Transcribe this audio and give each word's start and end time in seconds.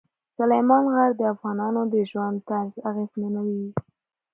سلیمان 0.37 0.83
غر 0.93 1.09
د 1.15 1.21
افغانانو 1.33 1.81
د 1.93 1.95
ژوند 2.09 2.37
طرز 2.47 2.73
اغېزمنوي. 2.89 3.65